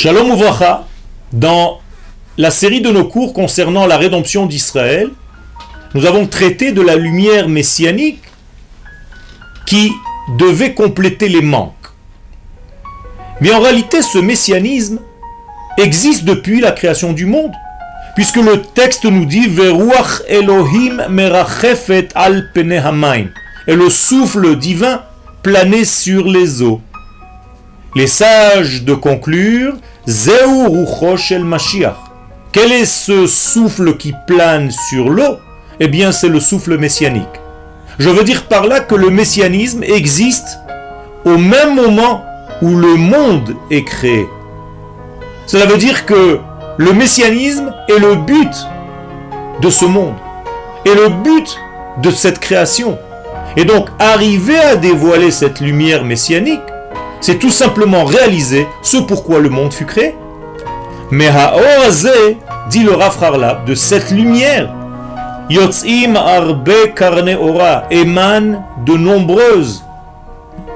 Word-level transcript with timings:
Shalom 0.00 0.30
Uvracha, 0.30 0.86
dans 1.32 1.80
la 2.36 2.52
série 2.52 2.80
de 2.80 2.88
nos 2.88 3.06
cours 3.06 3.32
concernant 3.32 3.84
la 3.84 3.96
rédemption 3.96 4.46
d'Israël, 4.46 5.08
nous 5.92 6.06
avons 6.06 6.28
traité 6.28 6.70
de 6.70 6.80
la 6.80 6.94
lumière 6.94 7.48
messianique 7.48 8.22
qui 9.66 9.90
devait 10.38 10.72
compléter 10.72 11.28
les 11.28 11.42
manques. 11.42 11.74
Mais 13.40 13.52
en 13.52 13.58
réalité, 13.58 14.00
ce 14.00 14.18
messianisme 14.18 15.00
existe 15.78 16.22
depuis 16.24 16.60
la 16.60 16.70
création 16.70 17.12
du 17.12 17.26
monde, 17.26 17.50
puisque 18.14 18.36
le 18.36 18.62
texte 18.62 19.04
nous 19.04 19.24
dit 19.24 19.48
Veruach 19.48 20.22
Elohim 20.28 21.06
merachefet 21.10 22.10
al 22.14 22.52
et 23.66 23.74
le 23.74 23.90
souffle 23.90 24.54
divin 24.54 25.02
planait 25.42 25.84
sur 25.84 26.24
les 26.28 26.62
eaux. 26.62 26.80
Les 27.94 28.06
sages 28.06 28.84
de 28.84 28.94
conclure 28.94 29.74
el 30.06 31.44
Mashiach. 31.44 31.96
Quel 32.52 32.72
est 32.72 32.84
ce 32.84 33.26
souffle 33.26 33.96
qui 33.96 34.14
plane 34.26 34.70
sur 34.70 35.08
l'eau? 35.08 35.38
Eh 35.80 35.88
bien, 35.88 36.12
c'est 36.12 36.28
le 36.28 36.38
souffle 36.38 36.76
messianique. 36.76 37.24
Je 37.98 38.10
veux 38.10 38.24
dire 38.24 38.44
par 38.44 38.66
là 38.66 38.80
que 38.80 38.94
le 38.94 39.10
messianisme 39.10 39.82
existe 39.82 40.58
au 41.24 41.38
même 41.38 41.74
moment 41.74 42.24
où 42.60 42.76
le 42.76 42.94
monde 42.96 43.56
est 43.70 43.84
créé. 43.84 44.26
Cela 45.46 45.64
veut 45.64 45.78
dire 45.78 46.04
que 46.04 46.40
le 46.76 46.92
messianisme 46.92 47.72
est 47.88 47.98
le 47.98 48.16
but 48.16 48.52
de 49.62 49.70
ce 49.70 49.86
monde, 49.86 50.14
et 50.84 50.94
le 50.94 51.08
but 51.08 51.58
de 52.02 52.10
cette 52.10 52.38
création. 52.38 52.98
Et 53.56 53.64
donc, 53.64 53.88
arriver 53.98 54.58
à 54.58 54.76
dévoiler 54.76 55.30
cette 55.30 55.60
lumière 55.60 56.04
messianique, 56.04 56.60
c'est 57.20 57.38
tout 57.38 57.50
simplement 57.50 58.04
réaliser 58.04 58.66
ce 58.82 58.98
pourquoi 58.98 59.40
le 59.40 59.48
monde 59.48 59.72
fut 59.72 59.86
créé. 59.86 60.16
Mais 61.10 61.28
Ha'orazé, 61.28 62.38
dit 62.70 62.82
le 62.82 62.92
Rafrarla, 62.92 63.62
de 63.66 63.74
cette 63.74 64.10
lumière, 64.10 64.68
Yotzim 65.50 66.16
arbe 66.16 66.92
karne 66.94 67.34
ora, 67.40 67.84
émane 67.90 68.62
de 68.84 68.92
nombreuses, 68.92 69.84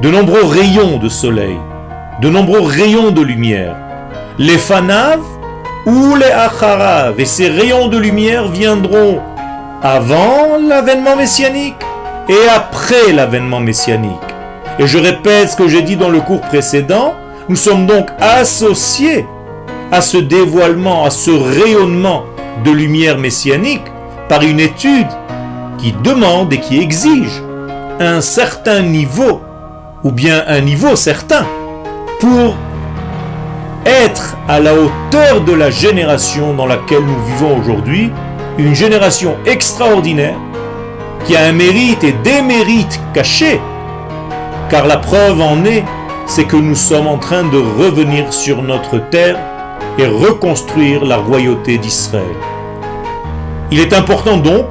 de 0.01 0.11
nombreux 0.11 0.45
rayons 0.45 0.97
de 0.97 1.11
soleil, 1.11 1.59
de 2.23 2.31
nombreux 2.31 2.63
rayons 2.63 3.11
de 3.11 3.20
lumière. 3.20 3.77
Les 4.39 4.57
fanav 4.57 5.20
ou 5.85 6.17
les 6.17 6.31
acharav, 6.31 7.20
et 7.20 7.27
ces 7.27 7.48
rayons 7.48 7.89
de 7.89 7.98
lumière 7.98 8.48
viendront 8.48 9.20
avant 9.83 10.59
l'avènement 10.67 11.17
messianique 11.17 11.83
et 12.29 12.48
après 12.48 13.13
l'avènement 13.13 13.61
messianique. 13.61 14.32
Et 14.78 14.87
je 14.87 14.98
répète 14.98 15.51
ce 15.51 15.56
que 15.56 15.69
j'ai 15.69 15.83
dit 15.83 15.97
dans 15.97 16.09
le 16.09 16.20
cours 16.20 16.41
précédent, 16.41 17.15
nous 17.48 17.56
sommes 17.56 17.87
donc 17.87 18.09
associés 18.20 19.27
à 19.91 20.01
ce 20.01 20.17
dévoilement, 20.17 21.05
à 21.05 21.11
ce 21.11 21.31
rayonnement 21.31 22.25
de 22.64 22.70
lumière 22.70 23.19
messianique 23.19 23.84
par 24.29 24.42
une 24.42 24.61
étude 24.61 25.09
qui 25.79 25.92
demande 26.03 26.53
et 26.53 26.61
qui 26.61 26.81
exige 26.81 27.42
un 28.01 28.20
certain 28.20 28.81
niveau, 28.81 29.42
ou 30.03 30.11
bien 30.11 30.42
un 30.47 30.61
niveau 30.61 30.97
certain, 30.97 31.45
pour 32.20 32.55
être 33.84 34.36
à 34.48 34.61
la 34.61 34.73
hauteur 34.75 35.42
de 35.45 35.53
la 35.53 35.70
génération 35.70 36.55
dans 36.55 36.67
laquelle 36.67 37.05
nous 37.05 37.25
vivons 37.27 37.59
aujourd'hui, 37.61 38.11
une 38.59 38.75
génération 38.75 39.36
extraordinaire 39.45 40.36
qui 41.27 41.36
a 41.36 41.45
un 41.45 41.53
mérite 41.53 42.03
et 42.05 42.12
des 42.25 42.42
mérites 42.42 43.01
cachés 43.12 43.61
car 44.73 44.87
la 44.87 44.97
preuve 44.97 45.42
en 45.42 45.67
est, 45.67 45.84
c'est 46.25 46.47
que 46.47 46.56
nous 46.56 46.75
sommes 46.75 47.06
en 47.06 47.19
train 47.19 47.42
de 47.42 47.59
revenir 47.59 48.33
sur 48.33 48.62
notre 48.62 48.98
terre 49.11 49.39
et 49.98 50.06
reconstruire 50.06 51.05
la 51.05 51.19
royauté 51.19 51.77
d'Israël. 51.77 52.25
Il 53.70 53.81
est 53.81 53.92
important 53.92 54.39
donc 54.39 54.64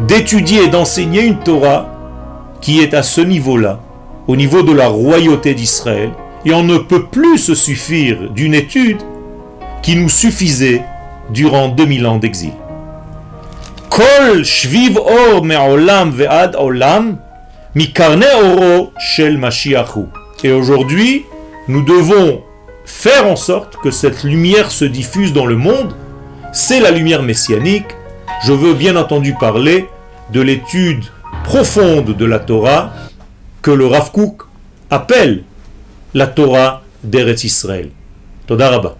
d'étudier 0.00 0.64
et 0.64 0.68
d'enseigner 0.68 1.22
une 1.22 1.38
Torah 1.38 1.86
qui 2.60 2.80
est 2.80 2.92
à 2.92 3.04
ce 3.04 3.20
niveau-là, 3.20 3.78
au 4.26 4.34
niveau 4.34 4.64
de 4.64 4.72
la 4.72 4.88
royauté 4.88 5.54
d'Israël, 5.54 6.10
et 6.44 6.52
on 6.52 6.64
ne 6.64 6.78
peut 6.78 7.04
plus 7.04 7.38
se 7.38 7.54
suffire 7.54 8.28
d'une 8.30 8.54
étude 8.54 9.00
qui 9.80 9.94
nous 9.94 10.08
suffisait 10.08 10.82
durant 11.30 11.68
2000 11.68 12.06
ans 12.08 12.16
d'exil. 12.16 12.52
Et 20.42 20.50
aujourd'hui, 20.50 21.26
nous 21.68 21.82
devons 21.82 22.42
faire 22.86 23.26
en 23.26 23.36
sorte 23.36 23.76
que 23.76 23.90
cette 23.90 24.24
lumière 24.24 24.70
se 24.70 24.86
diffuse 24.86 25.34
dans 25.34 25.44
le 25.44 25.56
monde. 25.56 25.94
C'est 26.54 26.80
la 26.80 26.90
lumière 26.90 27.22
messianique. 27.22 27.84
Je 28.46 28.54
veux 28.54 28.72
bien 28.72 28.96
entendu 28.96 29.34
parler 29.34 29.86
de 30.32 30.40
l'étude 30.40 31.04
profonde 31.44 32.16
de 32.16 32.24
la 32.24 32.38
Torah 32.38 32.94
que 33.60 33.72
le 33.72 33.86
Rav 33.86 34.10
Kook 34.10 34.44
appelle 34.88 35.44
la 36.14 36.28
Torah 36.28 36.82
d'Eretz 37.04 37.44
Israël. 37.44 37.90
Todarabah. 38.46 38.96